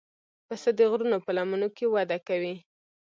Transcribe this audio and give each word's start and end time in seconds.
پسه 0.47 0.69
د 0.77 0.79
غرونو 0.91 1.17
په 1.25 1.31
لمنو 1.37 1.69
کې 1.77 1.85
وده 1.93 2.17
کوي. 2.27 2.55